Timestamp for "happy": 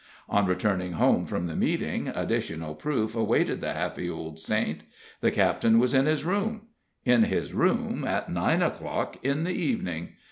3.73-4.09